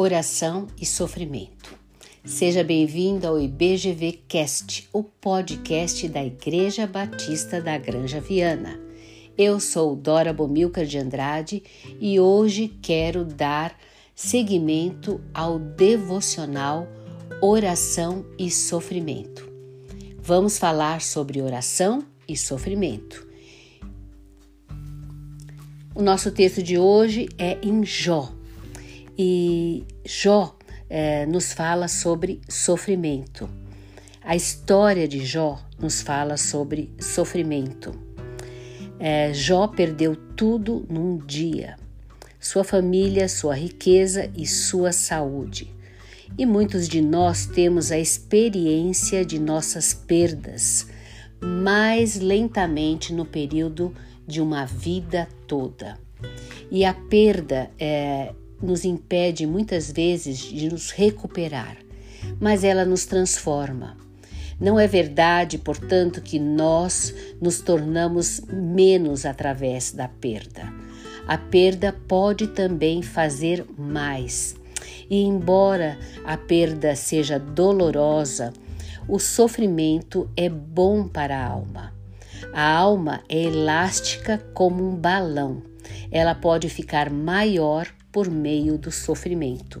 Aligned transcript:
oração 0.00 0.66
e 0.80 0.86
sofrimento. 0.86 1.78
Seja 2.24 2.64
bem-vindo 2.64 3.26
ao 3.26 3.38
IBGV 3.38 4.22
Cast, 4.26 4.88
o 4.94 5.02
podcast 5.02 6.08
da 6.08 6.24
Igreja 6.24 6.86
Batista 6.86 7.60
da 7.60 7.76
Granja 7.76 8.18
Viana. 8.18 8.80
Eu 9.36 9.60
sou 9.60 9.94
Dora 9.94 10.32
Bomilcar 10.32 10.86
de 10.86 10.96
Andrade 10.96 11.62
e 12.00 12.18
hoje 12.18 12.68
quero 12.80 13.26
dar 13.26 13.78
seguimento 14.14 15.20
ao 15.34 15.58
devocional 15.58 16.88
Oração 17.42 18.24
e 18.38 18.50
Sofrimento. 18.50 19.52
Vamos 20.18 20.58
falar 20.58 21.02
sobre 21.02 21.42
oração 21.42 22.02
e 22.26 22.38
sofrimento. 22.38 23.28
O 25.94 26.00
nosso 26.00 26.30
texto 26.30 26.62
de 26.62 26.78
hoje 26.78 27.28
é 27.36 27.58
em 27.62 27.84
Jó. 27.84 28.39
E 29.22 29.84
Jó 30.02 30.56
é, 30.88 31.26
nos 31.26 31.52
fala 31.52 31.88
sobre 31.88 32.40
sofrimento. 32.48 33.50
A 34.24 34.34
história 34.34 35.06
de 35.06 35.22
Jó 35.26 35.60
nos 35.78 36.00
fala 36.00 36.38
sobre 36.38 36.90
sofrimento. 36.98 37.92
É, 38.98 39.30
Jó 39.34 39.66
perdeu 39.66 40.16
tudo 40.16 40.86
num 40.88 41.18
dia: 41.18 41.76
sua 42.40 42.64
família, 42.64 43.28
sua 43.28 43.54
riqueza 43.54 44.30
e 44.34 44.46
sua 44.46 44.90
saúde. 44.90 45.70
E 46.38 46.46
muitos 46.46 46.88
de 46.88 47.02
nós 47.02 47.44
temos 47.44 47.92
a 47.92 47.98
experiência 47.98 49.22
de 49.22 49.38
nossas 49.38 49.92
perdas 49.92 50.86
mais 51.42 52.18
lentamente 52.18 53.12
no 53.12 53.26
período 53.26 53.94
de 54.26 54.40
uma 54.40 54.64
vida 54.64 55.28
toda. 55.46 55.98
E 56.70 56.86
a 56.86 56.94
perda 56.94 57.70
é, 57.78 58.32
nos 58.62 58.84
impede 58.84 59.46
muitas 59.46 59.90
vezes 59.90 60.38
de 60.38 60.68
nos 60.68 60.90
recuperar, 60.90 61.76
mas 62.40 62.64
ela 62.64 62.84
nos 62.84 63.06
transforma. 63.06 63.96
Não 64.60 64.78
é 64.78 64.86
verdade, 64.86 65.56
portanto, 65.56 66.20
que 66.20 66.38
nós 66.38 67.14
nos 67.40 67.60
tornamos 67.60 68.42
menos 68.52 69.24
através 69.24 69.90
da 69.90 70.06
perda. 70.06 70.70
A 71.26 71.38
perda 71.38 71.94
pode 72.06 72.48
também 72.48 73.00
fazer 73.02 73.64
mais. 73.78 74.54
E 75.08 75.22
embora 75.22 75.98
a 76.24 76.36
perda 76.36 76.94
seja 76.94 77.38
dolorosa, 77.38 78.52
o 79.08 79.18
sofrimento 79.18 80.30
é 80.36 80.48
bom 80.48 81.08
para 81.08 81.38
a 81.38 81.46
alma. 81.46 81.94
A 82.52 82.74
alma 82.74 83.22
é 83.28 83.42
elástica 83.44 84.38
como 84.52 84.86
um 84.86 84.94
balão. 84.94 85.62
Ela 86.10 86.34
pode 86.34 86.68
ficar 86.68 87.10
maior 87.10 87.88
por 88.12 88.30
meio 88.30 88.76
do 88.78 88.90
sofrimento. 88.90 89.80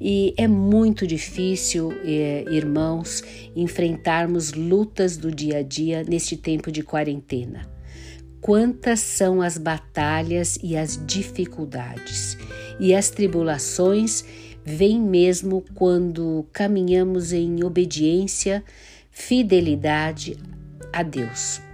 E 0.00 0.32
é 0.36 0.46
muito 0.46 1.06
difícil, 1.06 1.92
eh, 2.04 2.44
irmãos, 2.50 3.22
enfrentarmos 3.56 4.52
lutas 4.52 5.16
do 5.16 5.30
dia 5.30 5.58
a 5.58 5.62
dia 5.62 6.04
neste 6.04 6.36
tempo 6.36 6.70
de 6.70 6.82
quarentena. 6.82 7.68
Quantas 8.40 9.00
são 9.00 9.42
as 9.42 9.58
batalhas 9.58 10.56
e 10.62 10.76
as 10.76 11.04
dificuldades, 11.04 12.38
e 12.78 12.94
as 12.94 13.10
tribulações 13.10 14.24
vêm 14.64 15.00
mesmo 15.00 15.64
quando 15.74 16.46
caminhamos 16.52 17.32
em 17.32 17.64
obediência, 17.64 18.62
fidelidade 19.10 20.36
a 20.92 21.02
Deus. 21.02 21.67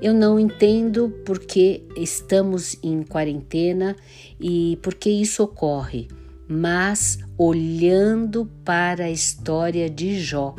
Eu 0.00 0.14
não 0.14 0.38
entendo 0.38 1.12
porque 1.24 1.82
estamos 1.96 2.76
em 2.82 3.02
quarentena 3.02 3.96
e 4.40 4.78
por 4.82 4.94
que 4.94 5.10
isso 5.10 5.42
ocorre, 5.42 6.08
mas 6.48 7.18
olhando 7.36 8.46
para 8.64 9.04
a 9.04 9.10
história 9.10 9.90
de 9.90 10.20
Jó, 10.20 10.54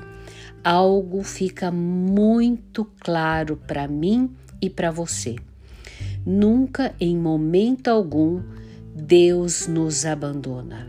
algo 0.64 1.24
fica 1.24 1.72
muito 1.72 2.86
claro 3.00 3.58
para 3.58 3.88
mim 3.88 4.30
e 4.62 4.70
para 4.70 4.92
você. 4.92 5.36
Nunca, 6.26 6.94
em 7.00 7.18
momento 7.18 7.88
algum, 7.88 8.42
Deus 8.94 9.68
nos 9.68 10.06
abandona. 10.06 10.88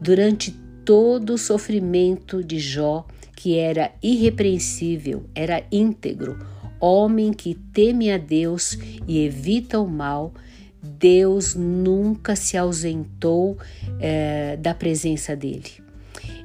Durante 0.00 0.50
todo 0.84 1.34
o 1.34 1.38
sofrimento 1.38 2.42
de 2.42 2.58
Jó, 2.58 3.06
que 3.36 3.56
era 3.56 3.92
irrepreensível, 4.02 5.24
era 5.34 5.64
íntegro, 5.70 6.38
homem 6.82 7.32
que 7.32 7.54
teme 7.54 8.10
a 8.10 8.18
Deus 8.18 8.76
e 9.06 9.24
evita 9.24 9.78
o 9.78 9.88
mal, 9.88 10.34
Deus 10.82 11.54
nunca 11.54 12.34
se 12.34 12.56
ausentou 12.56 13.56
é, 14.00 14.56
da 14.56 14.74
presença 14.74 15.36
dele. 15.36 15.70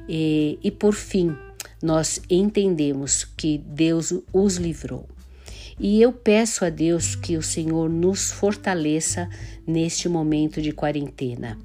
E, 0.08 0.58
e 0.62 0.70
por 0.70 0.94
fim, 0.94 1.36
nós 1.82 2.22
entendemos 2.30 3.24
que 3.24 3.58
Deus 3.58 4.12
os 4.32 4.56
livrou. 4.56 5.08
E 5.80 6.00
eu 6.00 6.12
peço 6.12 6.64
a 6.64 6.70
Deus 6.70 7.14
que 7.14 7.36
o 7.36 7.42
Senhor 7.42 7.88
nos 7.88 8.30
fortaleça 8.30 9.28
neste 9.66 10.08
momento 10.08 10.60
de 10.62 10.72
quarentena 10.72 11.58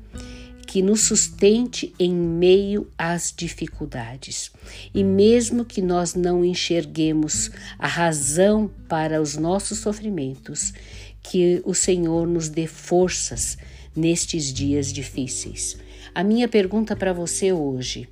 que 0.73 0.81
nos 0.81 1.01
sustente 1.01 1.94
em 2.00 2.11
meio 2.11 2.88
às 2.97 3.31
dificuldades. 3.31 4.50
E 4.91 5.03
mesmo 5.03 5.63
que 5.63 5.84
nós 5.84 6.16
não 6.16 6.44
enxerguemos 6.44 7.51
a 7.78 7.85
razão 7.85 8.67
para 8.89 9.22
os 9.22 9.38
nossos 9.38 9.78
sofrimentos, 9.78 10.73
que 11.22 11.61
o 11.63 11.75
Senhor 11.75 12.25
nos 12.25 12.50
dê 12.50 12.66
forças 12.66 13.56
nestes 13.95 14.51
dias 14.51 14.91
difíceis. 14.91 15.78
A 16.16 16.23
minha 16.23 16.47
pergunta 16.47 16.95
para 16.95 17.13
você 17.13 17.53
hoje: 17.53 18.09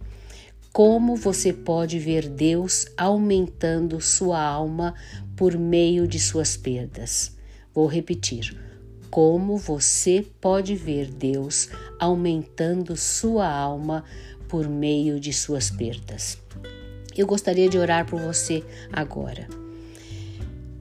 como 0.71 1.15
você 1.15 1.51
pode 1.51 1.97
ver 1.97 2.29
Deus 2.29 2.85
aumentando 2.95 3.99
sua 3.99 4.39
alma 4.39 4.93
por 5.35 5.57
meio 5.57 6.07
de 6.07 6.19
suas 6.19 6.55
perdas? 6.55 7.35
Vou 7.73 7.87
repetir 7.87 8.55
como 9.11 9.57
você 9.57 10.25
pode 10.39 10.73
ver 10.73 11.11
Deus 11.11 11.69
aumentando 11.99 12.95
sua 12.95 13.45
alma 13.45 14.05
por 14.47 14.69
meio 14.69 15.19
de 15.19 15.33
suas 15.33 15.69
perdas. 15.69 16.37
Eu 17.15 17.27
gostaria 17.27 17.67
de 17.67 17.77
orar 17.77 18.05
por 18.05 18.21
você 18.21 18.63
agora. 18.91 19.47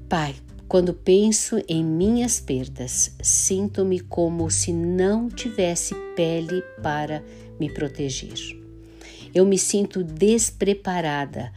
Pai, 0.08 0.36
quando 0.68 0.94
penso 0.94 1.60
em 1.68 1.84
minhas 1.84 2.38
perdas, 2.38 3.16
sinto-me 3.20 3.98
como 3.98 4.48
se 4.48 4.72
não 4.72 5.28
tivesse 5.28 5.92
pele 6.14 6.62
para 6.80 7.24
me 7.58 7.68
proteger. 7.68 8.38
Eu 9.34 9.44
me 9.44 9.58
sinto 9.58 10.04
despreparada 10.04 11.52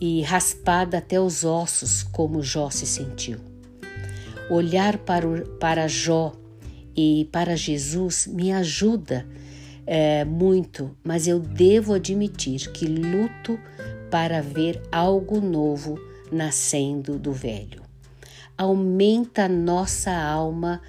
e 0.00 0.22
raspada 0.22 0.98
até 0.98 1.20
os 1.20 1.44
ossos, 1.44 2.04
como 2.04 2.42
Jó 2.42 2.70
se 2.70 2.86
sentiu. 2.86 3.53
Olhar 4.50 4.98
para, 4.98 5.26
o, 5.26 5.46
para 5.58 5.88
Jó 5.88 6.32
e 6.96 7.28
para 7.32 7.56
Jesus 7.56 8.26
me 8.26 8.52
ajuda 8.52 9.26
é, 9.86 10.24
muito, 10.24 10.96
mas 11.02 11.26
eu 11.26 11.38
devo 11.38 11.94
admitir 11.94 12.70
que 12.72 12.86
luto 12.86 13.58
para 14.10 14.40
ver 14.40 14.80
algo 14.90 15.40
novo 15.40 15.98
nascendo 16.30 17.18
do 17.18 17.32
velho. 17.32 17.82
Aumenta 18.56 19.48
nossa 19.48 20.12
alma 20.12 20.80